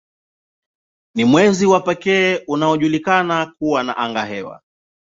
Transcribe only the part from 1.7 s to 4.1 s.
pekee unaojulikana kuwa na